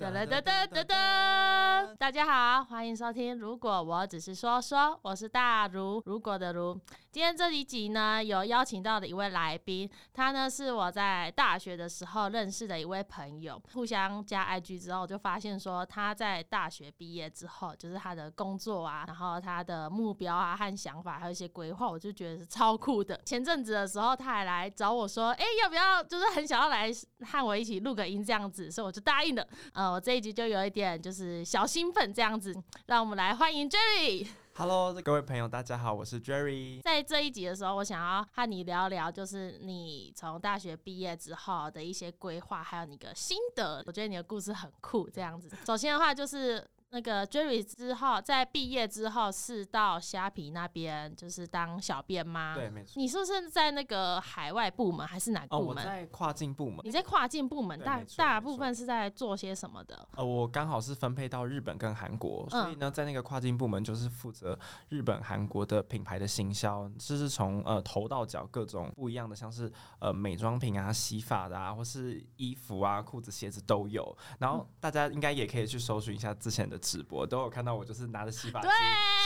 [0.00, 1.94] 哒哒哒哒哒哒！
[1.98, 3.38] 大家好，欢迎收听。
[3.38, 6.80] 如果我只是说说，我是大如，如果的如。
[7.12, 23.20] 今天这一集呢，有邀请到的一位来宾，他呢是我在大学的时候认识的一位朋友，互相加 IG 之后，就发现说他在大学毕业之后，就是他的工作啊，然后他的目标啊和想法，还有一些规划，我就觉得是超酷的。
[23.24, 26.92] 前阵子的时候，他还来找我说，哎，要不要就是很想要来
[27.26, 29.44] 和我一起录个音这样子，所以我就答应了。
[29.72, 29.90] 呃。
[29.90, 32.54] 我这一集就有一点就是小兴奋这样子，
[32.86, 34.28] 让我们来欢迎 Jerry。
[34.60, 36.82] Hello，各位朋友，大家好，我是 Jerry。
[36.82, 43.82] 在这一集的时候，我想要和你聊聊，就是你从大学毕业之后的一些规划，还有你的心得。
[43.86, 45.48] 我觉得你的故事很酷，这样子。
[45.64, 46.62] 首先的话就是。
[46.92, 52.52] 那个 Jerry 之后，在毕业之后是到虾皮那边，就是当小编吗？
[52.56, 52.94] 对，没错。
[52.96, 55.76] 你是不是在那个海外部门，还是哪个部门？
[55.76, 56.80] 我在跨境部门。
[56.82, 60.08] 你在跨境部门，大大部分是在做些什么的？
[60.16, 74.16] 呃，我刚好是分配到日本跟韩国，所以呢，在那个跨境部门就是负责日本、韩国的品牌的行销，就是从呃头到脚各种不一样的，像是呃美妆品啊、洗发的啊，或是衣服啊、裤子、鞋子都有。
[74.40, 76.79] 然后大家应该也可以去搜寻一下之前的。
[76.80, 78.70] 直播都有看到我，就是拿着洗发精，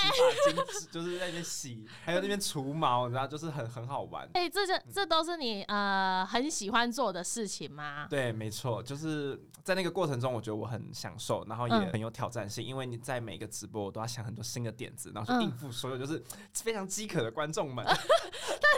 [0.02, 4.28] 洗发精 就是在那边洗，还有那边除毛，你知道，就是很很好玩。
[4.34, 8.06] 哎，这这这都是你呃很喜欢做的事情吗？
[8.10, 17.84] 对，没错，就是在那个过程中，我觉得我很享受，然后也很有挑战性，因为你在每个直播，我都要想很多新的点子，然后去应付所有就是非常饥渴的观众们。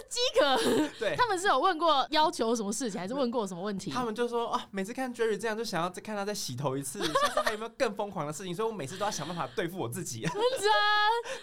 [0.09, 0.57] 饥渴，
[1.01, 3.91] 对，他们是有问过要求什么事情，还是问过什么问题？
[3.91, 8.55] 他们就说啊，每次看 Jerry 这样，就想要再看他再洗头一次，下次还有没有更疯狂的事情？
[8.55, 10.23] 所以我每次都要想办法对付我自己。
[10.29, 10.33] 真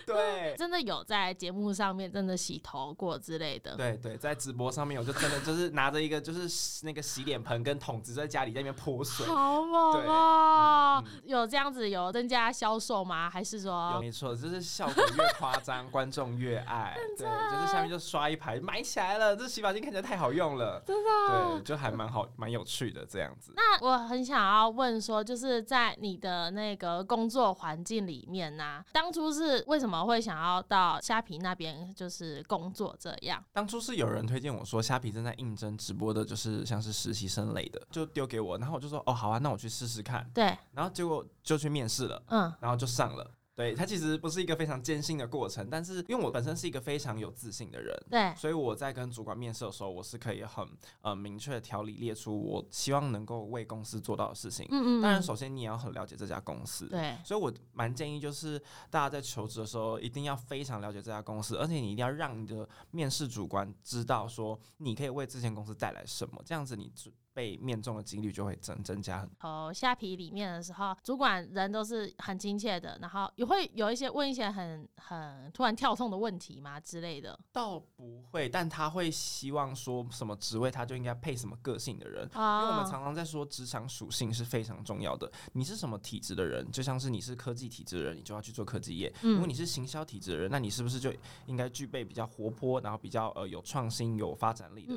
[0.15, 3.75] 对，真的有在节目上面真的洗头过之类的。
[3.75, 11.03] 对对，在直播上面，我就真的就是拿着一个就是那个洗脸盆跟桶子在家里在那边泼水，好猛啊！
[11.23, 13.29] 有这样子有增加销售吗？
[13.29, 13.99] 还是说？
[13.99, 16.95] 没错，就是效果越夸张，观众越爱。
[17.17, 18.59] 对，就是下面就刷一排。
[18.59, 21.09] 买起来了，这洗发精看起来太好用了，真的，
[21.57, 23.53] 对，就还蛮好，蛮有趣的这样子。
[23.55, 32.95] 那我很想要问说，就是在你的那个工作环境里面呢，当初是为什么会想要到虾皮那边就是工作？
[32.99, 40.27] 这样，当初是有人推荐我说，虾皮正在应征直播的，就是像是实习生类的，就丢给我，然后我就说，哦，好啊，那我去试试看。
[40.33, 43.29] 对，然后结果就去面试了，嗯，然后就上了。
[43.55, 50.67] 对，它其实不是一个非常艰辛的过程，但是因为我本身是一个非常有自信的人，对，所以我在跟主管面试的时候，我是可以很
[51.01, 54.67] 呃明确的条理列出我希望能够为公司做到的事情。
[54.71, 55.01] 嗯嗯。
[55.01, 57.15] 当然，首先你也要很了解这家公司，对。
[57.23, 58.59] 所以我蛮建议就是
[58.89, 66.91] 大家在求职的时候，一定要非常了解这家公司，而且你一定要让你的面试主管知道说你可以为这间公司带来什么，这样子你。
[67.33, 69.29] 被面中的几率就会增增加很。
[69.41, 77.37] 哦，虾皮里面的时候，主管人都是很亲切的，然后也会有一些问一些很很突然跳痛的问题吗之类的？
[77.51, 85.31] 倒不会，但他会希望说什么职位他就应该配什么个性的人，因为我们常常在说职场属性是非常重要的。
[85.53, 91.11] 你是什么体质的人，就像是你是科技体质的人，你就要去做科技业；如果你是行销体质的人，那你是不是就
[91.47, 94.95] 应该具备比较活泼，然后比较呃有创新、有发展力的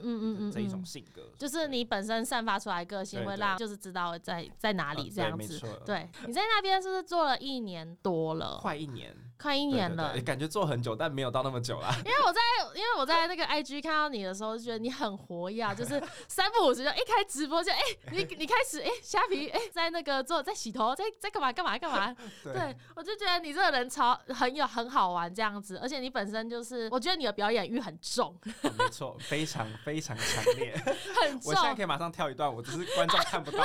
[0.53, 1.23] 这一种性格？
[1.39, 2.26] 就是你本身。
[2.27, 8.59] 散发出来个性会让就是知道在在哪里这样子，对，你在那边是不是做了一年多了？
[8.61, 9.17] 快一年。
[9.39, 11.95] 快一年了，感觉做很久，但没有到那么久啦。
[12.05, 12.41] 因为我在，
[12.75, 17.79] 因为我在那个 IG 看到你的时候，就觉得你很活跃， 就是三不五时就一开直播就哎，
[18.13, 22.17] 你你开始哎虾皮哎，在那个做在洗头，在在干嘛干嘛干嘛。
[22.43, 28.35] 对，我就觉得你这个人超很有很好玩这样子，而且你本身就是，我觉得你的表演欲很重。
[28.79, 30.75] 没错，非常非常强烈，
[31.21, 31.53] 很重。
[31.53, 33.59] 我现在可以马上跳一段，我只是观众看不到。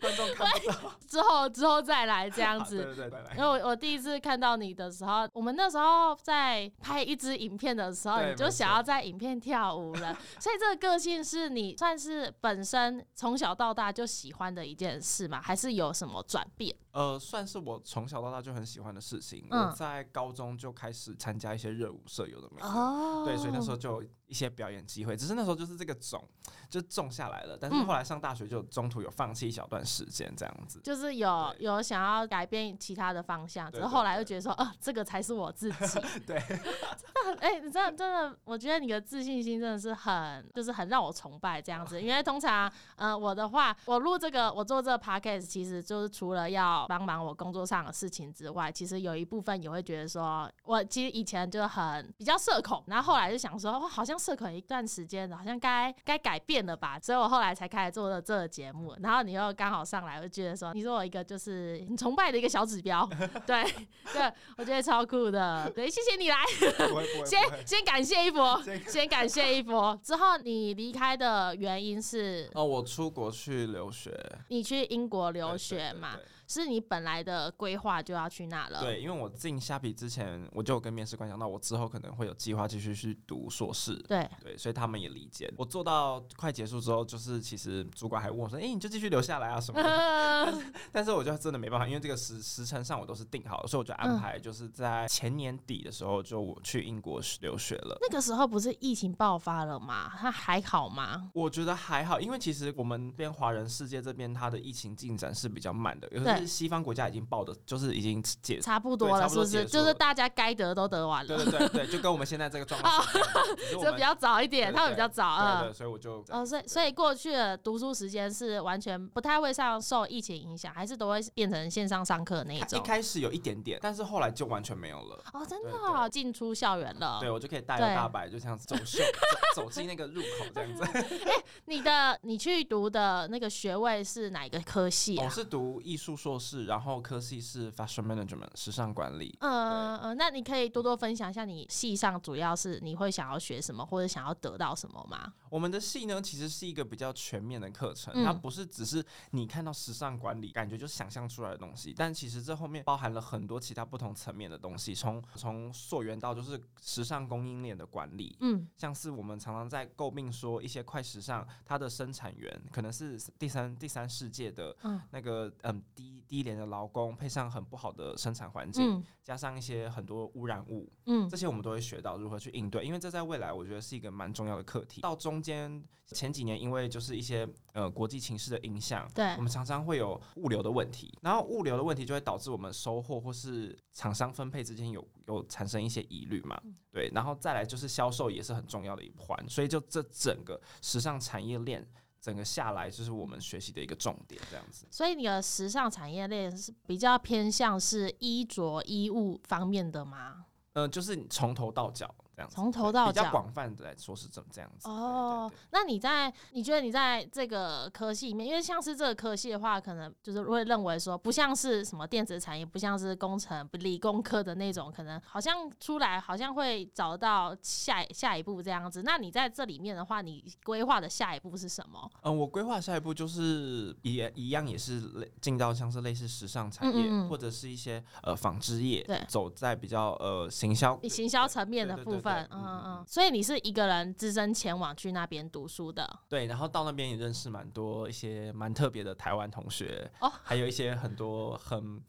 [0.00, 0.92] 观众看不到。
[1.08, 2.84] 之后之后再来这样子。
[2.84, 4.75] 对对对，因为我我第一次看到你。
[4.76, 10.14] 的时候，我们那时候在拍一支影片的时候，你就想要在影片跳舞了。
[10.38, 15.40] 所以这个个性是你算是本身从小到大就喜欢的一件事吗？
[15.40, 16.76] 还是有什么转变？
[16.92, 19.46] 呃，算是我从小到大就很喜欢的事情。
[19.50, 23.24] 我在高中就开始参加一些热舞社，有的没有？
[23.24, 25.16] 对，所以那时候就有一些表演机会。
[25.16, 26.22] 只是那时候就是这个种
[26.68, 30.80] 就种下来了，但是后来上大学就中途有放弃一小段时间，这样子。
[30.82, 36.00] 就是有有想要改变其他的方向，只是后来又觉得说，哦，这个才是我自己。
[36.26, 36.38] 对，
[37.36, 42.00] 真的很哎，真的真的，我觉得你的自信心真的是很，就是很让我崇拜这样子。
[42.00, 46.86] 因为通常，呃，我的话，我录这个，我做这个 podcast，其实就是除了要。
[46.88, 58.94] 帮忙我工作上的事情之外，其实有一部分也会觉得说，我其实以前就很比较社恐，然后后来就想说，好像社恐一段时间，好像该该改变了吧，所以我后来才开始做的这个节目。
[59.00, 63.08] 然后你又刚好上来，我就觉得说，你是我一个就是很崇拜的一个小指标，
[63.46, 63.64] 对
[64.12, 65.70] 对，我觉得超酷的。
[65.74, 66.36] 对，谢谢你来，
[67.26, 69.98] 先先感谢一波，先感谢一波。
[70.02, 72.48] 之后你离开的原因是？
[72.54, 74.18] 哦，我出国去留学。
[74.48, 76.16] 你去英国留学嘛？
[76.46, 78.80] 是你本来的规划就要去那了。
[78.80, 83.94] 对，因为我进虾皮之前，我就跟面试官讲到，我之后可能会有计划继续去读硕士。
[84.08, 85.52] 对对，所以他们也理解。
[85.56, 90.62] 我做到快结束之后，就是其实主管还问我说：“哎，你就继续留下来啊什么的？
[90.92, 97.98] ”但是我就真的没办法，因为这个时时辰上我都是定好的，所以我就安排就是在前年底的时候就我去英国留学了。
[98.00, 100.12] 那个时候不是疫情爆发了吗？
[100.18, 101.30] 它还好吗？
[101.34, 109.64] 我觉得还好，因为其实我们边华人世界这边它的疫情进展是比较慢的，尤其是西方国家已经报的，就是已经解差不多了，是不是？
[109.64, 111.36] 就是大家该得都得完了。
[111.36, 113.06] 对对对对，就跟我们现在这个状况，
[113.80, 115.60] 就比较早一点，他们比较早啊。
[115.62, 122.78] 对对，所以我就哦，所以所以过去的读书时间是完全不太会上受疫情影响，还是都会变成线上上课那一种。
[122.78, 125.22] 一开始有一点点，但是后来就完全没有了。
[125.32, 127.18] 哦，真的，进出校园了。
[127.20, 129.02] 对，我就可以大摇大摆，就像走秀，
[129.54, 130.82] 走进那个入口这样子。
[131.24, 131.32] 哎，
[131.66, 135.24] 你的你去读的那个学位是哪一个科系啊？
[135.24, 137.36] 我是读艺术硕士，然后科系。
[137.46, 139.36] 是 fashion management 时尚管理。
[139.40, 145.32] 嗯嗯，那你可以多多分享一下你系上主要是你会想要学什么，或者想要得到什么吗？
[145.48, 164.74] 我们的系呢，其实是一个比较全面的课程，它不是只是你看到时尚管理，感觉就想象出来的东西，但其实这后面包含了很多其他不同层面的东西，从从溯源到就是时尚供应链的管理，嗯，像是我们常常在诟病说一些快时尚，它的生产源可能是第三第三世界的
[165.10, 167.26] 那个嗯低低廉的劳工配。
[167.36, 175.02] 上很不好的生产环境，加上一些很多污染物，嗯，这些我们都会学到如何去应对，因为这在未来我觉得是一个蛮重要的课题。
[175.02, 186.58] 到中间前几年，因为就是一些呃国际情势的影响，对，我们常常会有物流的问题，然后物流的问题就会导致我们收货或是厂商分配之间有有产生一些疑虑嘛，
[186.90, 191.86] 对，然后再来就是销售也是很重要的一环，所以就这整个时尚产业链。
[192.26, 194.84] 整个下来就是我们学习的一个重点，这样子。
[194.90, 200.46] 所以你的时尚产业链是比较偏向是衣着衣物方面的吗？
[200.72, 202.12] 嗯，就是从头到脚。
[202.50, 205.50] 从头到脚比较广泛的来说是怎么这样子哦？
[205.70, 219.02] 那你在你觉得你在这个科系里面，因为像是这个科系的话，可能就是会认为说不像是什么电子产业，不像是工程、理工科的那种，可能好像出来好像会找到下下一步这样子。
[219.02, 222.10] 那你在这里面的话，你规划的下一步是什么？
[222.20, 232.25] 嗯，我规划下一步就是也一样，也是类进到像是类似时尚产业或者是一些呃纺织业，对，走在比较呃行销行销层面的部分。
[232.34, 236.18] 嗯嗯嗯，所以你是一个人只身前往去那边读书的？
[236.28, 242.00] 对，然后到那边也认识蛮多一些蛮特别的台湾同学哦，还有一些很多很。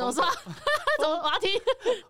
[0.00, 0.24] 怎么说？
[1.00, 1.48] 怎么滑梯？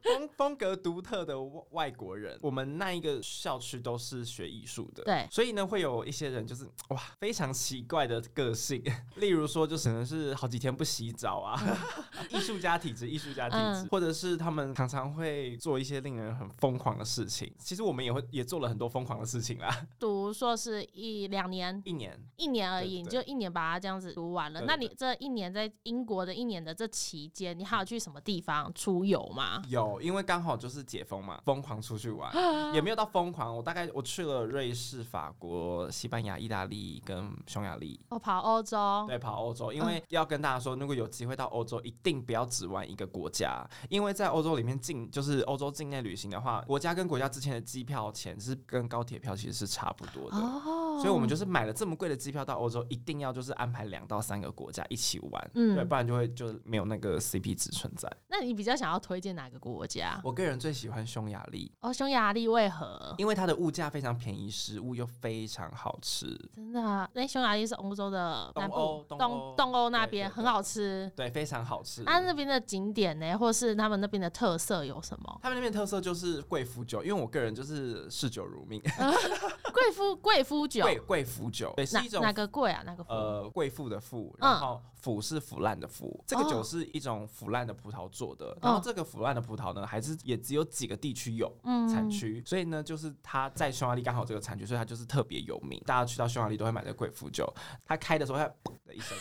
[0.02, 1.40] 风风格独特的
[1.70, 2.38] 外国人。
[2.42, 8.82] 我们那一个校区都是学艺术的，对，所以呢，会有一些人就是哇，非常奇怪的个性。
[9.16, 11.60] 例如说，就可能是好几天不洗澡啊，
[12.30, 17.52] 艺术家体质，艺术家体质，或者是他们常常会做一些令人很疯狂的事情。
[17.58, 19.86] 其实我们也会也做了很多疯狂的事情啦。
[19.98, 24.62] 读硕士一两年，一年，一年而已，你就一年把它这样子读完了。
[24.62, 29.62] 那你这一年在英国的一年的这期间，你还有去什么地方出游吗？
[29.68, 32.32] 有，因为刚好就是解封嘛，疯狂出去玩，
[32.74, 33.54] 也没有到疯狂。
[33.56, 37.98] 我大概我去了瑞士、法国、西班牙、意大利跟匈牙利。
[38.10, 39.72] 我跑欧洲，对，跑欧洲。
[39.72, 50.36] 因为要跟大家说，如果有机会到欧洲，一定不要只玩一个国家，因为在欧洲里面境就是欧洲境内旅行的话，国家跟国家之前的机票钱是跟高铁票其实是差不多的。
[50.36, 58.10] 哦，所以我们就是买了这么贵的机票到欧洲，一定要就是安排两到三个国家一起玩，嗯，对，不然就会就没有那个 CP 值存在。
[58.28, 60.20] 那你比较想要推荐哪个国家？
[60.24, 61.70] 我个人最喜欢匈牙利。
[61.80, 63.14] 哦，匈牙利为何？
[63.18, 66.26] 因为它的物价非常便宜，食物又非常好吃。
[66.54, 66.80] 真的？
[66.80, 67.08] 啊？
[67.14, 71.10] 那匈牙利是欧洲的东欧，东东欧那边很好吃。
[71.16, 72.02] 对，非常好吃。
[72.02, 75.40] 那那边的景点呢，或是他们那边的特色有什么？
[75.42, 78.80] 他们那边特色就是贵妇酒，因为我个人就是嗜酒如命。
[79.72, 82.82] 贵妇贵妇酒，贵贵腐酒，对，是一种哪个贵啊？
[82.84, 86.22] 哪个呃贵妇的妇，然后腐是腐烂的腐。
[86.26, 95.80] 这个酒是一种腐烂的葡萄做的，然后这个腐烂的葡萄呢，还是也只有几个地区有产区，所以呢，就是它在匈牙利刚好这个产区，所以它就是特别有名。
[95.86, 97.52] 大家去到匈牙利都会买这贵腐酒，
[97.84, 99.16] 它开的时候它嘣的一声，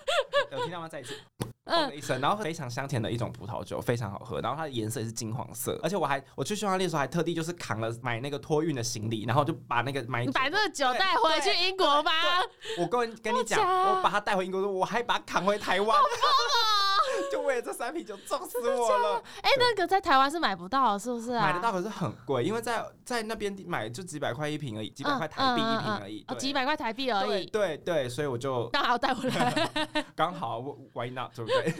[0.52, 0.88] 有听到吗？
[0.88, 1.14] 再一次。
[1.64, 4.40] 嘣的一声，然后非常香甜的一种葡萄酒，非常好喝。
[4.40, 12.10] 然后它的颜色也是金黄色，而且我还我去匈牙利的时候还特地就是扛了买那个托运的行李，然后就把那个买把那个酒带回去英国吧？
[12.78, 15.98] 我跟跟你讲，我把它带回英国，我还把它扛回台湾。
[17.30, 19.22] 就为了这三瓶酒，撞死我了！
[19.42, 21.46] 哎，那个在台湾是买不到，是不是啊？
[21.46, 27.46] 买得到，可是很贵，因为在在那边买就几百块一瓶而已，几百块台币一瓶而已，哦，几百块台币而已。
[27.46, 29.70] 对对，所以我就刚好带回来，
[30.16, 30.60] 刚好
[30.94, 31.34] Why not？
[31.34, 31.74] 对不对？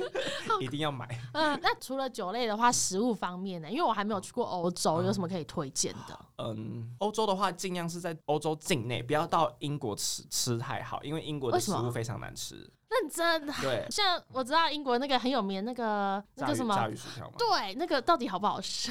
[0.61, 1.09] 一定要买。
[1.33, 3.71] 嗯，那除了酒类的话，食物方面呢？
[3.71, 6.19] 因为我还没有去过欧洲，有什么可以推荐的？
[6.39, 12.71] 嗯，欧洲的话，尽量是在欧洲境内，不要到英国吃吃太好，因为英国的食物非常难吃。
[13.01, 17.35] 认真，对， 像我知道英国那个很有名那个那个什么炸鱼薯条吗？
[17.39, 18.91] 对，那个到底好不好吃？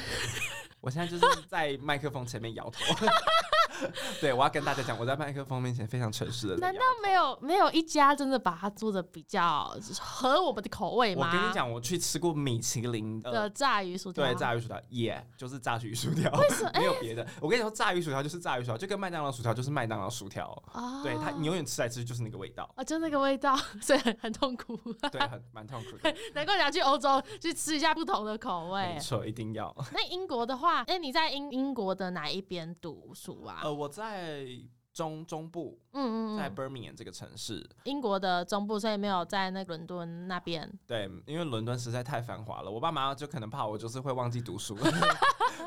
[0.82, 2.80] 我现在就是在麦克风前面摇头。
[4.20, 6.56] 对，我要跟大家讲，我在麦克风面前非常诚实的。
[6.58, 11.26] 难道没有没有一家真的把它做的比较合我们的口味吗？
[11.26, 16.30] 我跟你讲，我去吃过米其林的炸鱼薯条，对，炸鱼薯条，耶，就是炸鱼薯条，
[16.74, 17.26] 没有别的。
[17.40, 20.50] 我跟你说，炸鱼薯条就是炸鱼薯条，就跟麦当劳薯条就是麦当劳薯条。
[20.74, 22.68] 哦，对它，你永远吃来吃去就是那个味道。
[22.76, 24.78] 啊，就那个味道，所以很很痛苦。
[25.10, 26.14] 对，很蛮痛苦的。
[26.34, 28.94] 难怪你要去欧洲去吃一下不同的口味。
[28.94, 29.74] 没错，一定要。
[29.92, 33.60] 那英国的话，哎，你在英英国的哪一边读书啊？
[33.62, 34.46] 呃，我在
[34.92, 40.70] 中中部，嗯嗯，在 Birmingham 这个城市，英国的中部，所以没有在那伦敦那边。
[40.86, 44.76] 对，因为伦敦实在太繁华了，我爸妈就可能怕我就是会忘记读书。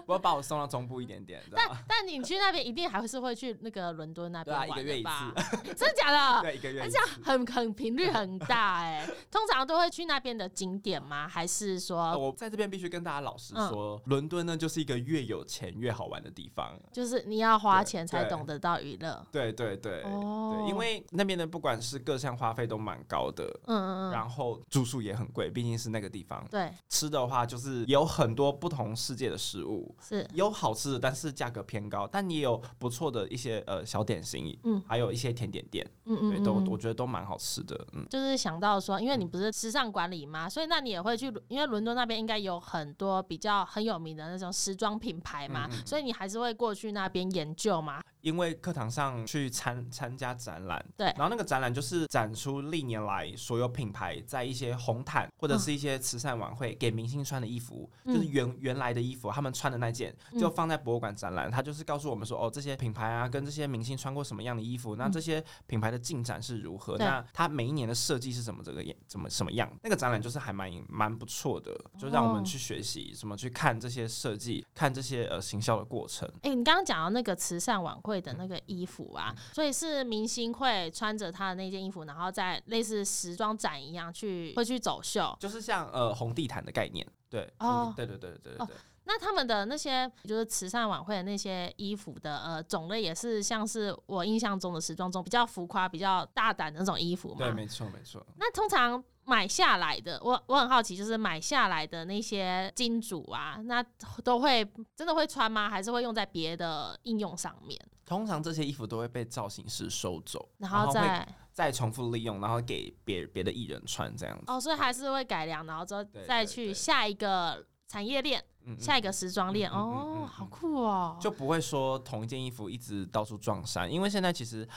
[0.06, 6.42] 不要把我送到中部一点点，但但你去那边一定还是会去那个伦敦那边玩一个月一次，真的假的？
[6.44, 6.82] 对，一个月。
[6.82, 9.08] 而且很很频率很大哎。
[9.32, 11.28] 通常都会去那边的景点吗？
[11.28, 12.16] 还是说？
[12.18, 19.26] 我在这边必须跟大家老实说，伦敦呢就是一个越有钱越好玩的地方，就是你要花钱才懂得到娱乐。
[19.32, 26.46] 对对对，对，因为那边的不管是各项花费都蛮高的，嗯嗯嗯，然后住宿也很贵，毕竟是那个地方。
[26.50, 29.96] 对，吃的话就是有很多不同世界的食物。
[30.02, 30.26] 是。
[30.34, 48.02] 有好吃的，但是价格偏高，但也有不错的一些呃小点心，嗯，还有一些甜点店，嗯嗯，都我觉得都蛮好吃的，嗯，就是想到说，因为你不是时尚管理嘛，所以那你也会去，因为伦敦那边应该有很多比较很有名的那种时装品牌嘛，所以你还是会过去那边研究嘛。
[48.26, 61.52] 因为课堂上去参参加展览，对，然后那个展览就是展出历年来所有品牌在一些红毯或者是一些慈善晚会给明星穿的衣服，就是原原来的衣服，他们穿的那件就放在博物馆展览。
[61.52, 66.98] 他就是告诉我们说，哦，这些品牌啊，跟这些明星穿过什么样的衣服，那这些品牌的进展是如何？
[66.98, 69.72] 那他每一年的设计是什么这个样，怎么什么样？
[69.84, 76.28] 那个展览就是还蛮蛮不错的，就让我们去学习什么去看这些设计，看这些呃行销的过程。
[76.42, 78.15] 哎，你刚刚讲到那个慈善晚会。
[78.20, 88.76] 的那个衣服啊，所以是明星会穿着他的那件衣服，然后在类似时装展一样去会去走秀，就是像呃红地毯的概念，对，哦，对对对对对对。
[89.08, 97.38] 那他们的那些就是慈善晚会的那些衣服的呃种类，也是像是我印象中的时装中比较浮夸、比较大胆的那种衣服嘛？
[97.38, 98.26] 对，没错没错。
[98.38, 99.04] 那通常。
[99.28, 103.82] 买下来的，我我很好奇，就是买下来的那些金主啊，那
[104.24, 104.64] 都会
[104.96, 105.68] 真的会穿吗？
[105.68, 107.76] 还是会用在别的应用上面？
[108.06, 114.44] 通常这些衣服都会被造型师收走，然后再再重复利用，然后给别别的艺人穿这样子。
[114.48, 118.44] 哦，所以还是会改良，然后之后再去下一个产业链，
[118.80, 119.70] 下一个时装链。
[119.72, 121.18] 哦，好酷哦！
[121.20, 124.68] 就不会说同一件衣服一直到处撞衫，因为现在其实。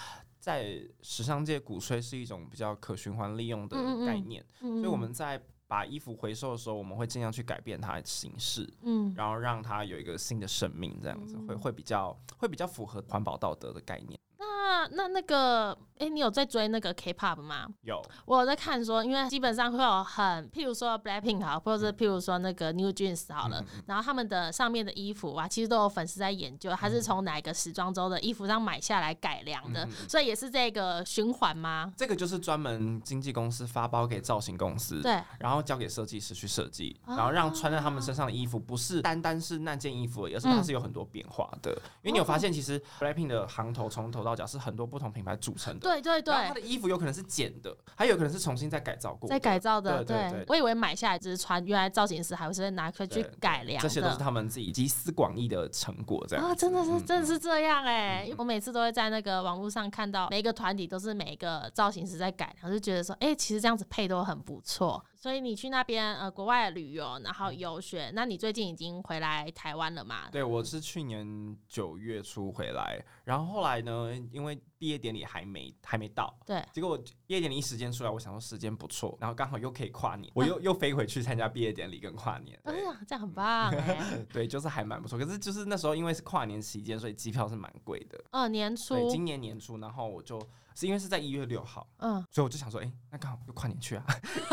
[0.40, 14.18] 在时尚界鼓吹是一种比较可循环利用的概念，所以我们在把衣服回收的时候，我们会尽量去改变它的形式，嗯，然后让它有一个新的生命，这样子会会比较会比较符合环保道德的概念。
[14.38, 17.66] 那那那个，哎，你有在追那个 K-pop 吗？
[17.82, 31.92] 有，我在看说，因为基本上会有很，譬如说 Blackpink 好，或者是譬如说那个 New Jeans 好了，然后他们的上面的衣服啊，其实都有粉丝在研究，他是从哪个时装周的衣服上买下来改良的，所以也是这个循环吗？
[31.96, 41.72] 这个就是专门经纪公司发包给造型公司，对，然后交给设计师去设计，然后让穿在他们身上的衣服不是单单是那件衣服，而是它是有很多变化的。
[42.02, 44.68] 因为你有发现，其实 Blackpink 的行头从头到脚是很。
[44.68, 50.04] 很多不同品牌组成的，对对对，他的衣服有可能是剪的，还有可能是重新再改造过，再改造的。
[50.04, 56.24] 对对，我以为买下来只是穿，原来造型师还会是拿去改良，这些都是他们自己集思广益的成果。
[56.28, 58.30] 这样啊，真的是真的是这样哎！
[58.36, 65.02] 我每次都会在那个网络上看到每一个团体都是每一个造型师在改良，就觉得说，哎，其实这样子配都很不错。
[65.18, 70.30] 所以你去那边呃国外旅游，然后游学，那你最近已经回来台湾了嘛？
[70.30, 82.56] 对，我是去年九月初回来，然后后来呢，因为毕业典礼还没还没到，对，结果我毕业典礼一时间出来，我想说时间不错，然后刚好又可以跨年，我又又飞回去参加毕业典礼跟跨年。
[82.62, 84.24] 哎呀，这样很棒哎。
[84.32, 85.18] 对，就是还蛮不错。
[85.18, 88.22] 可是就是那时候因为是跨年期间，所以机票是蛮贵的。
[88.30, 88.94] 嗯，年初。
[88.94, 90.40] 对，今年年初，然后我就。
[90.78, 94.04] 是因为是在一月六号，嗯，所以我就想说，哎，那刚好就跨年去啊，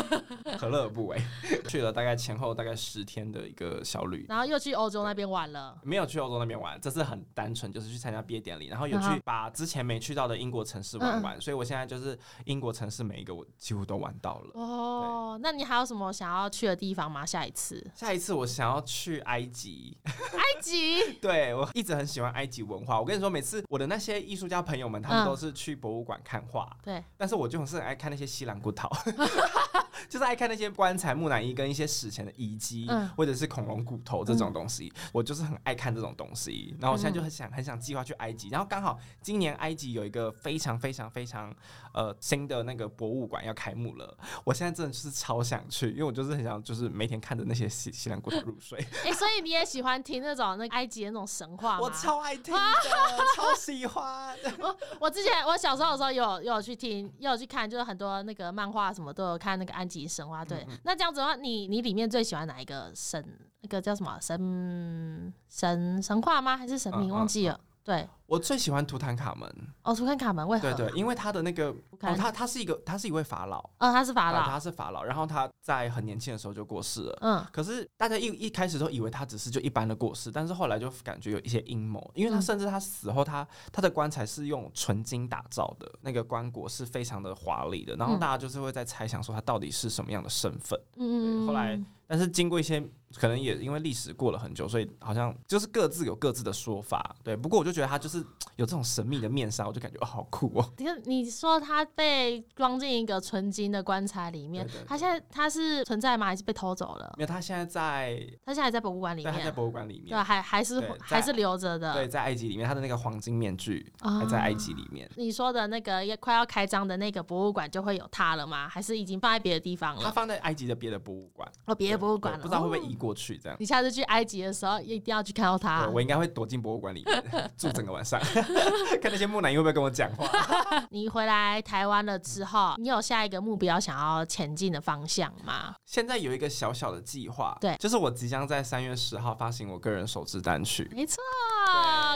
[0.57, 1.21] 何乐而不为？
[1.67, 5.79] 去了大概前后大概十天的一个小旅，然后又去欧洲那边玩了。
[5.83, 11.39] 没有去欧洲那边玩，这是很单纯，就是去参加毕业典礼，然后有去把之前没去到的英国城市玩玩。
[11.39, 14.51] 所以我现在就是英国城市每一个我几乎都玩到了。
[14.55, 17.23] 哦，那你还有什么想要去的地方吗？
[17.23, 17.85] 下一次？
[17.93, 19.95] 下一次我想要去埃及。
[20.05, 21.13] 埃及？
[21.21, 22.99] 对我一直很喜欢埃及文化。
[22.99, 26.14] 我跟你说，每次我的那些艺术家朋友们，他们都是去博物馆。
[26.23, 28.89] 看画，对，但是我就很爱看那些西兰古陶。
[30.09, 36.75] 就是爱看那些棺材、木乃伊跟一些史前的遗迹，或者是恐龙骨头这种东西，我就是很爱看这种东西。
[36.79, 38.49] 然后我现在就很想、很想计划去埃及。
[38.49, 41.53] 然后刚好今年埃及有一个非常、非常、非常
[41.95, 44.17] 呃新的那个博物馆要开幕了。
[44.43, 48.77] 我现在真的就是超想去，因为我就是很想，就是每天看着那些西西兰骨头入睡。
[49.05, 52.59] 哎，所以你也喜欢听那种那埃及的那种神话我超爱听的，
[53.37, 54.37] 超喜欢。
[54.59, 59.85] 我我之前我小时候的时候有有去听，有去看，就是很多那个漫画什么都有看那个埃。
[59.85, 63.23] 及神话对，那这样子的话，你你里面最喜欢哪一个神？
[63.61, 66.57] 那个叫什么神神神话吗？
[66.57, 67.13] 还是神明？
[67.13, 67.59] 忘记了。
[67.83, 68.09] 对。
[68.27, 69.47] 我最喜欢图坦卡门。
[69.83, 70.73] 哦，图坦卡门为何？
[70.73, 71.69] 对对，因为他的那个
[72.01, 92.79] 哦，他他是一个，他是一位法老哦，他是法老，他是法老，然后他在很年轻的时候就过世了，嗯，可是大家一一开始都以为他只是就一般的过世，但是后来就感觉有一些阴谋，因为他甚至他死后，他他的棺材是用纯金打造的，那个棺椁是非常的华丽的，然后大家就是会在猜想说他到底是什么样的身份，嗯，后来但是经过一些
[93.15, 98.14] 可能也因为历史过了很久，所以好像就是各自有各自的说法，对，不过我就觉得他就是。
[98.19, 100.73] 是有这种神秘的面纱，我就感觉哦，好酷哦！
[100.77, 106.27] 你看，你说他被装进一个纯金的棺材里面，他现在他是存在吗？
[106.27, 107.13] 还是被偷走了？
[107.17, 111.93] 没有，他现在在，他现在在博物馆里面，在博物馆里面，对，还还是还是留着的。
[111.93, 115.09] 对，在埃及里面，他的那个黄金面具还在埃及里面。
[115.15, 118.69] 你说的那个要快要开张的那个博物馆就会有他了吗？
[118.69, 120.01] 还是已经放在别的地方了？
[120.01, 123.57] 他放在埃及的别的博物馆哦，别的博物馆了，不知道会不会移过去这样。
[123.59, 125.87] 你下次去埃及的时候一定要去看到他。
[125.89, 128.21] 我应该会躲进博物馆里面住整个晚上。
[129.01, 130.29] 看那些木乃伊会不会跟我讲话？
[130.91, 135.75] 你回来台湾了之后，你有下一个目标想要前进的方向吗？
[135.85, 140.87] 现在有一个小小的计划，对，就是我即将在三月十号发行我个人首支单曲。
[140.93, 141.17] 没错，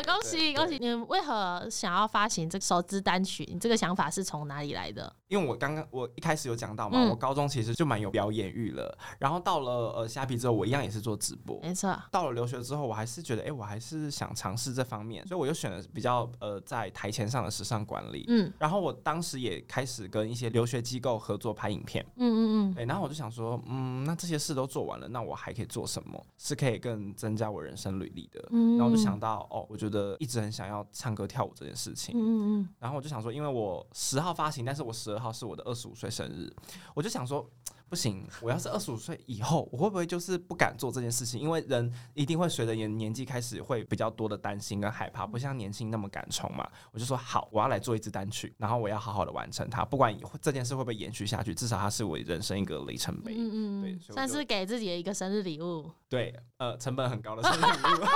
[0.04, 0.78] 恭喜恭喜！
[0.80, 3.48] 你为何想要发行这首支单曲？
[3.52, 5.14] 你这个想法是从哪里来的？
[5.28, 11.60] 因为我刚刚我一开始有讲到嘛，我高中其实就蛮有表演欲了，然后到了呃虾皮之后，我一样也是做直播。
[11.62, 18.26] 没错，到了留学之后，我还是觉得，哎，我还是想尝试这方面，所以我又选了比较呃在台前上的时尚管理。
[18.28, 22.04] 嗯，然后我当时也开始跟一些留学机构合作拍影片。
[22.16, 26.26] 嗯嗯嗯，对，然后我就想说，嗯，那这些事都做完了，那我还可以做什么？
[26.40, 28.44] 是可以更增加我人生履历的。
[28.50, 32.16] 嗯，然后我就想到，哦，我觉得一直很想要唱歌跳舞这件事情。
[32.16, 35.96] 嗯嗯嗯，然后我就想说，因为我十号发行，但是我十二号是我的二十五。
[36.00, 36.50] 岁生日，
[36.94, 37.46] 我就想说，
[37.90, 41.40] 不行，我要是二十五岁以后，我会不会就是不敢做这件事情？
[41.40, 46.70] 因为人一定会随着年年纪开始会比较多的担心跟害怕，不像年轻那么敢冲嘛。
[46.92, 53.34] 我就说好，我要来做一支单曲，然后我要好好的完成它，不管这件事会不会延续下去，至少它是我人生一个里程碑。
[53.36, 55.90] 嗯嗯，对，算是给自己的一个生日礼物。
[56.08, 58.06] 对，呃，成本很高的生日礼物。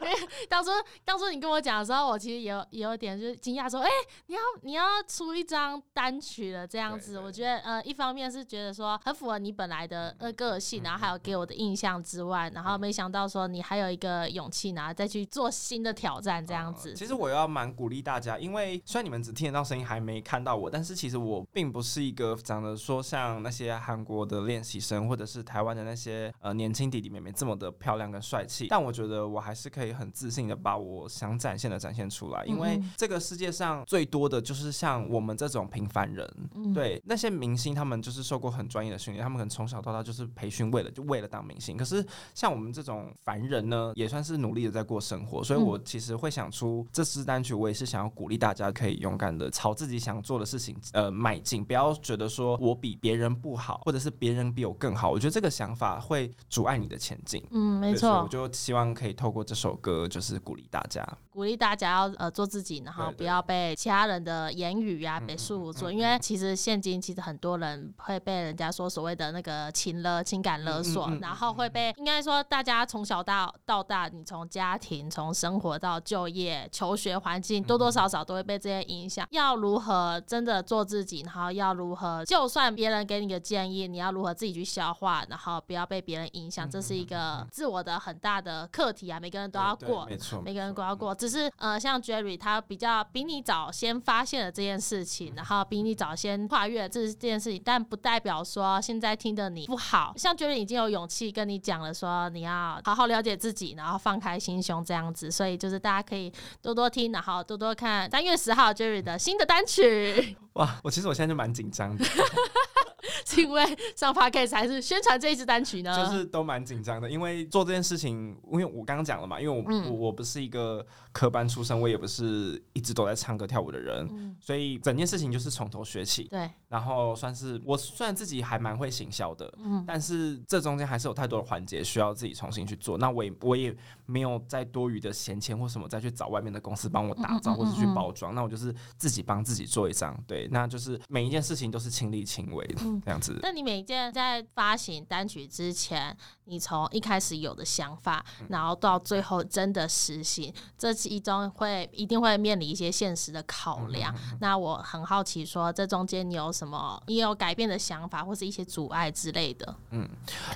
[0.00, 0.70] 因为当初
[1.04, 3.90] 当初你跟我讲的时候，我其实也有也有点就是惊讶，说，哎，
[4.26, 7.18] 你要你要出一张单曲了这样子。
[7.18, 16.94] 我觉得呃，一方面是觉得说很符合你本来的呃个性，然后还有给我的印象之外，然后没想到说你还有一个勇气，然后再去做新的挑战这样子。
[16.94, 28.68] 其实我要蛮鼓励大家，因为虽然你们只听得到声音，还没看到我，但是其实我并不是一个长得说像那些韩国的练习生，或者是台湾的那些呃年轻弟弟妹妹这么的漂亮跟帅气。
[28.68, 30.04] 但我觉得我还是可以很。
[30.04, 36.30] 很自信的把我想展现的展现出来，因为这个世界上最多的就是像我们这种平凡人，
[36.74, 41.76] 对那些明星，他们就是受过很专业的训练，他们可能从小到大就是培训为了就为了当明星。
[41.76, 55.10] 可是像我们这种凡人呢，也算是努力的在过生活，所以我其实会想出这支单曲，我也是想要鼓励大家可以勇敢的朝自己想做的事情呃迈进，不要觉得说我比别人不好，或者是别人比我更好。
[55.10, 57.42] 我觉得这个想法会阻碍你的前进。
[57.50, 59.54] 嗯，没错，我就希望可以透过这。
[59.54, 65.90] 首歌就是鼓励大家，鼓励大家要呃做自己，然后不要被其他人的言语啊被束缚住。
[65.90, 79.26] 因为其实现今其实很多人会被人家说所谓的那个情勒、情感勒索，然后会被应该说大家从小到到大，你从家庭、从生活到就业、求学环境，多多少少都会被这些影响。
[79.30, 89.18] 要如何真的做自己，然后要如何，就算别人给你个建议，你要如何自己去消化，然后不要被别人影响，这是一个自我的很大的课题啊！
[89.20, 91.14] 每个人都要过，没错，每个人都要过。
[91.14, 100.14] 只是呃，像 Jerry 他比较比你早先发现了这件事情，然后比你早先跨越这这件事情，但不代表说现在听的你不好。
[100.16, 105.28] 像 Jerry 已经有勇气跟你讲了，说你要好好了解自己，然后放开心胸这样子。
[105.28, 110.36] 所以就是大家可以多多听，然后多多看三月十号 Jerry 的新的单曲。
[110.52, 112.04] 哇，我其实我现在就蛮紧张的。
[113.26, 113.64] 是因为
[113.96, 115.96] 上 podcast 还是宣传这一支单曲呢？
[115.96, 126.24] 就是都蛮紧张的，因为做这件事情，因为我刚刚讲了嘛，因为我我我不是一个科班出身，我也不是一直都在唱歌跳舞的人，所以整件事情就是从头学起。
[126.24, 132.98] 对，然后算是我虽然自己还蛮会行销的，嗯，但是这中间还是有太多的环节需要自己重新去做。
[132.98, 133.74] 那我也我也
[134.06, 140.18] 没有再多余的闲钱或什么再去找外面的公司帮我打造或者去包装，那我就是自己帮自己做一张。
[140.26, 142.74] 对，那就是每一件事情都是亲力亲为的。
[143.04, 154.14] 这样子，那你每一件在发行单曲之前，你从一开始有的想法，然后到最后真的实行，这其中会一定会面临一些现实的考量。
[154.40, 159.74] 那我很好奇，说这中间你有什么，你有改变的想法，或是一些阻碍之类的？
[159.90, 160.08] 嗯，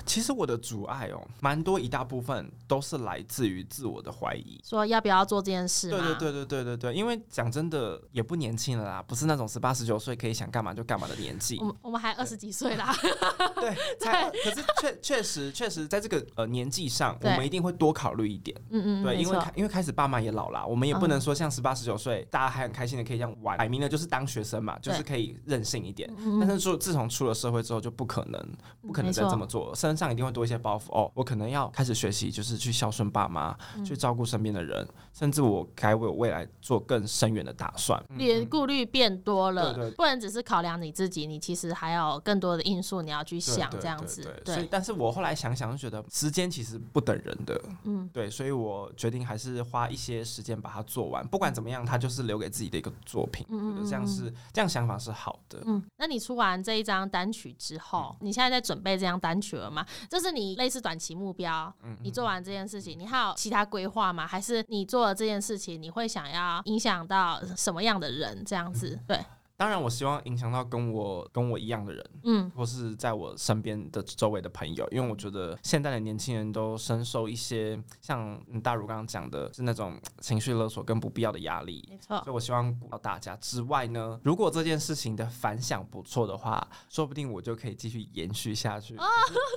[0.07, 5.91] 其实我的阻碍哦，蛮多，一大部分都是来自于自我的怀疑，说要不要做这件事？
[5.91, 11.59] 对对对对对对对，因为讲真的也不年轻了啦，不是那种十八十九岁可以想干嘛就干嘛的年纪。
[11.61, 12.91] 我我们还二十几岁啦。
[13.61, 18.57] 对，才可是确确实确实在这个呃年纪上，我们一定会多考虑一点。
[18.71, 26.09] 嗯嗯，对，因为因为开始爸妈也老了，我们也不能说像十八十九岁大家还很开心的可以这样玩，摆明了就是当学生嘛，就是可以任性一点。
[26.41, 30.85] 但是说自从出了社会之后，就不可能不可能再这么做，身上一定会多一些包袱。
[30.93, 38.03] 哦，我可能要开始学习，就是去孝顺爸妈，去照顾身边的人，甚至我该为我未来做更深远的打算。
[38.17, 44.23] 连顾虑变多了，不能只是考量你自己，你其实还有更多的因素你要去想，这样子。
[44.45, 47.61] 对，所以但是我后来想想，就觉得时间其实不等人的。
[47.85, 51.27] 嗯，对，所以我决定还是花一些时间把它做完。
[51.29, 53.47] 不管怎么样，它就是留给自己的一个作品。
[53.51, 55.63] 嗯嗯，这样是这样想法是好的。
[55.67, 59.85] 嗯，那你出完这一张单曲之后，你现在在准备这张单曲了吗？
[60.09, 61.73] 这是你类似短期目标。
[61.83, 64.27] 嗯，你做完这件事情，你还有其他规划吗？
[64.27, 68.45] 还是你做了这件事情，你会想要影响到什么样的人？
[68.45, 69.19] 这样子，对。
[69.59, 82.17] 当然，我希望影响到跟我跟我一样的人，嗯，或是在我身边的周围的朋友，因为我觉得现在的年轻人都深受一些像大如刚刚讲的，是那种情绪勒索跟不必要的压力，没错。
[82.19, 83.37] 所以我希望鼓励大家。
[83.39, 88.97] 之外呢，如果这件事情的反响不错的话，说不定我就可以继续延续下去，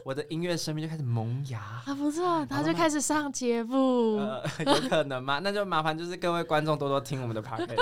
[0.04, 4.18] 我的音乐生命就开始萌芽，啊，不错，然后就开始上节目，
[4.66, 5.38] 有可能吗？
[5.44, 7.78] 那就麻烦就是各位观众多多听我们的 podcast，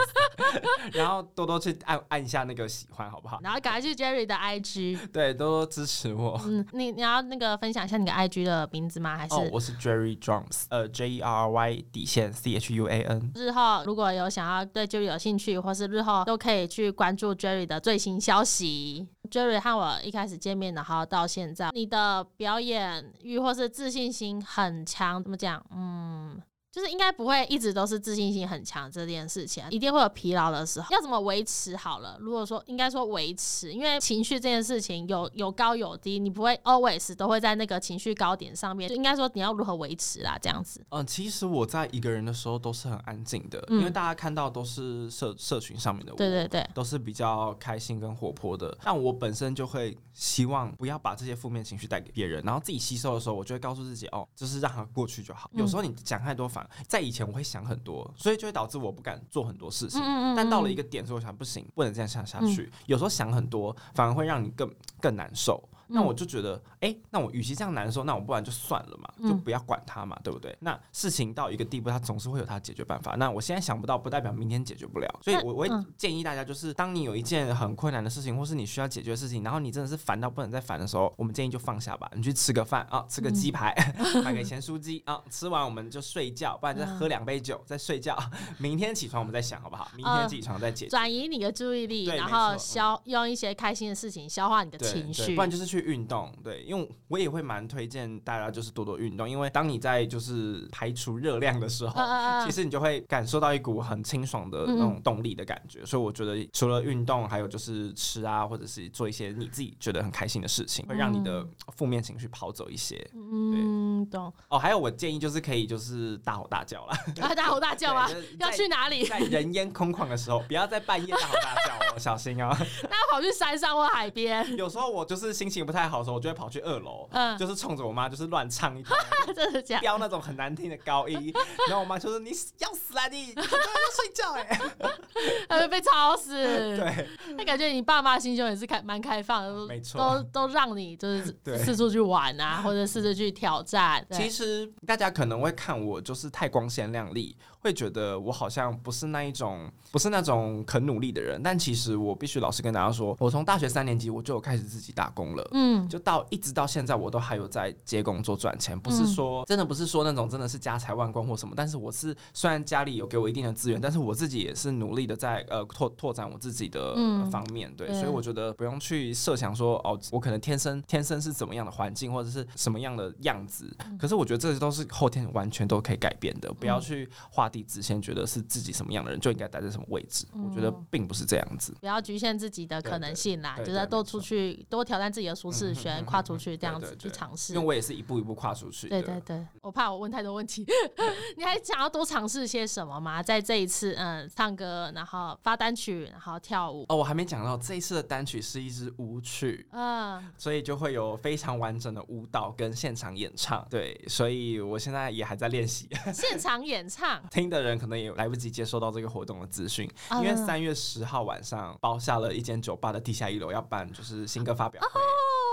[0.92, 1.98] 然后多多去按。
[2.10, 3.40] 按一下那个喜欢好不好？
[3.42, 6.40] 然后赶快去 Jerry 的 IG， 对，多多支持我。
[6.46, 9.18] 嗯，你你要那个分享一下你的 IG 的名字吗？
[9.18, 13.32] 还是哦，我是 Jerry Drums，呃，J E R Y 底线 C H U A N。
[13.36, 19.08] 日后如果有想要对 Jerry 有兴趣，或是日后都可以去关注 Jerry 的最新消息。
[19.30, 25.64] Jerry 和我一开始见面，然后到现在，你的表演欲或是自信心很强，怎么讲？
[25.76, 26.42] 嗯。
[26.72, 30.88] 就是应该不会一直都是自信心很强这件事情，一定会有疲劳的时候。
[30.94, 32.16] 要怎么维持好了？
[32.20, 38.88] 如果说应该说维持，因为情绪这件事情有有高有低，你不会 always 都会在那个情绪高点上面。
[38.88, 40.38] 就应该说你要如何维持啦？
[40.40, 40.86] 这样子。
[40.90, 48.78] 嗯，其实我在一个人的时候都是很安静的，因为大家看到都是社社群上面的我，对对对，都是比较开心跟活泼的。
[48.84, 55.50] 但我本身就会希望不要把这些负面情绪带给别人，然后自己吸收的时候，我就会告诉自己哦，就是让它过去就好。
[55.56, 56.59] 有时候你讲太多反。
[56.88, 60.02] 在以前我会想很多，所以就会导致我不敢做很多事情。
[60.36, 62.72] 但到了一个点之后，我想不行，不能这样想下去。
[62.86, 64.70] 有时候想很多，反而会让你更
[65.00, 65.62] 更难受。
[65.90, 70.56] 那我就觉得，哎，那我与其这样难受，那我不然就算了嘛，就不要管他嘛，对不对？
[70.62, 73.16] 那事情到一个地步，它总是会有它解决办法。
[73.16, 75.20] 那我现在想不到，不代表明天解决不了。
[75.22, 83.74] 所以我我会建议大家，就是当你有一件很困难的事情，或是你需要解决的事情，然后你真的是烦到不能再烦的时候，我们建议就放下吧，你去吃个饭啊，吃个鸡排，
[84.24, 88.16] 买个咸酥鸡啊，吃完我们就睡觉，不然再喝两杯酒再睡觉。
[88.60, 89.90] 明天起床我们再想好不好？
[89.96, 90.90] 明天起床再解决。
[90.92, 95.79] 转移你的注意力，然后消用一些开心的事情消化你的情绪，不然就是去。
[95.80, 102.02] 去运动，对，因为我也会蛮推荐大家就是多多运动，因为当你在就是排除热量的时候，
[102.46, 105.86] 其实你就会感受到一股很清爽的那种动力的感觉。
[105.86, 113.00] 所以我觉得除了运动，还有就是吃啊，或者是做一些你自己觉得很开心的事情，会让你的负面情绪跑走一些。
[113.14, 114.32] 嗯，懂。
[114.50, 118.10] 哦，还有我建议就是可以就是大吼大叫啦，啊，大吼大叫吗？
[118.40, 119.06] 要去哪里？
[119.06, 122.56] 在人烟空旷的时候，不要在半夜大吼大叫哦， 小心哦。
[122.84, 124.56] 那跑去山上或海边。
[124.56, 128.98] 有时候我就是心情不太好的时候，我就会跑去二楼，嗯，就是冲着我妈就是乱唱一通，
[129.36, 129.80] 真的假？
[129.80, 131.32] 飙那种很难听的高音，
[131.70, 134.60] 然后我妈就说：“你要死啊你！”要睡觉哎，
[135.48, 136.32] 还会被吵死。
[136.34, 140.00] 对，那感觉你爸妈心胸也是开蛮开放的，没错，
[140.34, 144.04] 都都让你就是四处去玩啊，或者试着去挑战。
[144.10, 147.38] 其实大家可能会看我就是太光鲜亮丽。
[147.62, 166.96] 会觉得我好像不是那一种，不是那种肯努力的人，但其实我必须老实跟大家说，我从大学三年级我就有开始自己打工了，嗯，就到一直到现在我都还有在接工作赚钱，不是说真的不是说那种真的是家财万贯或什么，但是我是虽然家里有给我一定的资源，但是我自己也是努力的在呃拓拓展我自己的
[167.30, 173.70] 方面，对，所以我觉得不用去设想说哦，我可能天生天生是怎么样的环境或者是什么样的样子，
[174.00, 177.10] 可是我觉得这些都是后天完全都可以改变的，不要去
[177.50, 177.60] 画。
[177.60, 181.76] 地自先觉得是自己什么样的人就应该待在什么位置，我觉得并不是这样子。
[181.80, 187.54] 不要局限自己的可能性啦，就是多出去，多挑战自己的舒适圈，跨出去这样子去尝试。
[187.54, 188.88] 因为我也是一步一步跨出去。
[188.88, 190.64] 对对对，我怕我问太多问题，
[191.36, 193.24] 你还想要多尝试些什么吗？
[193.24, 196.86] 在这一次，嗯，唱歌，然后发单曲，然后跳舞。
[196.90, 203.66] 哦，我还没讲到这一次的单曲是一支舞曲，嗯，所以就会有非常完整的舞蹈跟现场演唱。
[203.72, 207.22] 对，所以我现在也还在练习 现场演唱。
[207.40, 215.00] 听的人可能也来不及接收到这个活动的资讯，因为三月十号晚上包下了一间酒吧的地下一楼要办就是新歌发表会，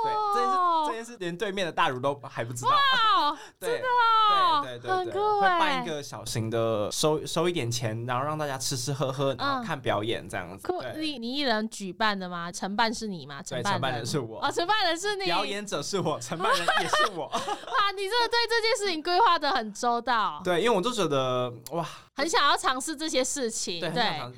[0.05, 2.71] 对，这件事这件事连对面的大儒都还不知道，
[3.61, 3.87] 真的
[4.63, 10.69] 对对对对，会办一个小型的收收一点钱，然后让大家吃吃喝喝，然后看表演这样子。
[10.97, 12.51] 你你一人举办的吗？
[12.51, 13.43] 承办是你吗？
[13.43, 14.41] 对，承办人是我。
[14.41, 15.25] 哦，承办人是你。
[15.25, 17.27] 表演者是我， 承办人也是我。
[17.27, 20.41] 哇，你真的对这件事情规划的很周到。
[20.43, 21.87] 对，因为我就觉得哇。
[22.17, 23.93] 很想要尝试这些事情，对，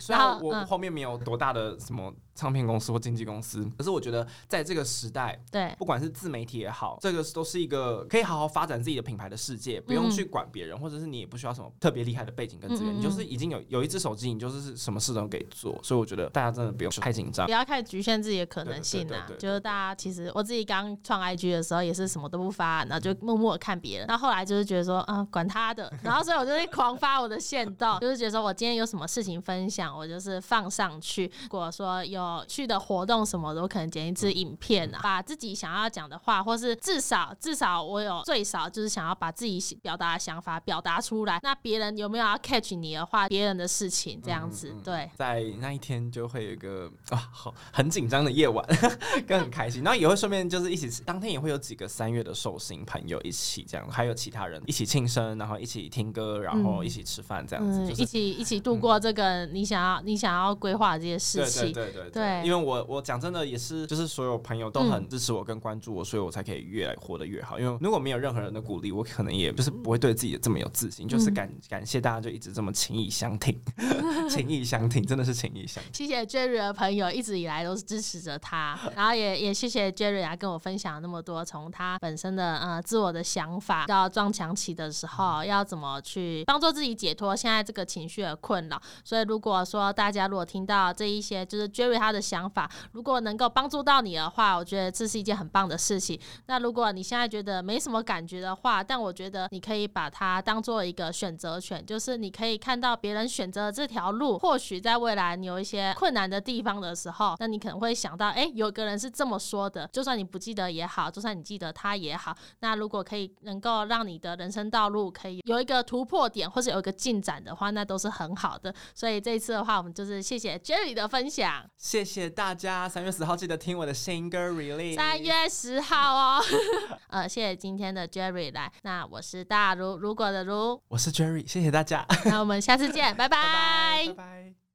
[0.09, 2.13] 然后我后面没有多大的什么。
[2.39, 15.77] 唱片公司或经纪公司，可是我觉得在这个时代，对，不管是自媒体也好，这个都是一个可以好好发展自己的品牌的世界，不用去管别人，或者是你也不需要什么特别厉害的背景跟资源，你就是已经有有一只手机，你就是什么事都可以做。
[15.83, 19.27] 所以我觉得大家真的不用太紧张，不要太局限自己的可能性啊。
[19.37, 24.07] 就是大家其实我自己刚创 IG 的时候也是什么都不发，然后就默默看别人。
[24.07, 31.27] 那后来就是觉得说，啊，管他的，然后所以我就会狂发我的线动，就是觉得说我今天有什么事情分享，我就是放上去。
[31.43, 33.09] 如果说有去的活。
[33.09, 41.41] 动什么的，我可能剪一支影片啊，把自己想要讲的话，或是至少至少我有最少就是想要把自己表达的想法表达出来。
[41.43, 48.63] 那别人有没有要 catch 你的话，别人的事情这样子，对，在那一天就会有一个啊，好很紧张的夜晚，
[49.27, 63.03] 跟很开心，然后也会顺便就是一起，当天也会有几个三月的寿星朋友一起这样，还有其他人一起庆生，然后一起听歌，然后一起吃饭这样子，一起一起度过这个你想要你想要规划这些事情，对对对对，因为我我。
[63.09, 67.59] 讲真的也是，就是所有朋友都很支持我跟关注我，所以我才可以越来活得越好。
[67.59, 71.09] 因为如果没有任何人的鼓励，我可能也就是不会对自己这么有自信。
[71.09, 73.59] 就是感感谢大家就一直这么情谊相挺，
[74.29, 75.95] 情谊相挺，真的是情谊相挺。
[75.95, 88.81] 谢谢 Jerry 的朋友一直以来都是支持着他， 然后也也谢谢 Jerry 啊跟我分享那么多，从他本身的呃自我的想法到撞墙期的时候要怎么去帮助自己解脱现现在这个情绪的困扰。
[89.03, 92.71] 所以如果说大家如果听到这一些，就是 Jerry 他的想法。
[92.93, 96.21] 如果能够帮助到你的话，我觉得这是一件很棒的事情。
[96.47, 109.89] 那如果你现在觉得没什么感觉的话，但我觉得你可以把它当做一个选择权，就是你可以看到别人选择这条路，或许在未来你有一些困难的地方的时候，那你可能会想到，哎，有个人是这么说的。
[109.93, 118.75] 就算你不记得也好，就算你记得他也好，那如果可以能够让你的人生道路可以有一个突破点，或者有一个进展的话，那都是很好的。
[118.95, 122.89] 所以这一次的话，我们就是谢谢 Jerry 的分享，谢谢大家。
[122.89, 124.97] 三月十号记得听我的新歌 release。
[124.97, 126.43] 三月十号哦，
[127.09, 128.71] 呃，谢谢今天的 Jerry 来。
[128.83, 132.07] 那我是大如如果的如，我是 Jerry，谢谢大家。
[132.25, 134.68] 那我们下次见，拜拜，拜拜。